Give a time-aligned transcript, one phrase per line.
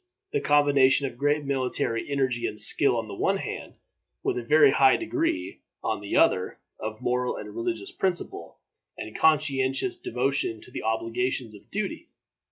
[0.31, 3.75] the combination of great military energy and skill on the one hand,
[4.23, 8.57] with a very high degree, on the other, of moral and religious principle,
[8.97, 12.07] and conscientious devotion to the obligations of duty.